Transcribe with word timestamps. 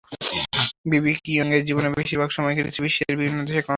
বিবি 0.85 1.11
কিংয়ের 1.25 1.63
জীবনের 1.67 1.91
বেশির 1.93 2.19
ভাগ 2.21 2.29
সময়ই 2.29 2.57
কেটেছে 2.57 2.79
বিশ্বের 2.85 3.15
বিভিন্ন 3.15 3.39
দেশে 3.41 3.51
কনসার্ট 3.51 3.57
করে। 3.57 3.69